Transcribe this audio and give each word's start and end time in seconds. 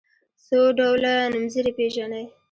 څو 0.45 0.59
ډوله 0.77 1.13
نومځري 1.31 1.71
پيژنئ. 1.77 2.25